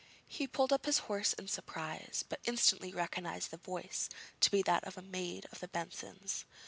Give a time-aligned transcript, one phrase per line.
[0.27, 4.83] He pulled up his horse in surprise, but instantly recognised the voice to be that
[4.83, 6.43] of a maid of the Bensons.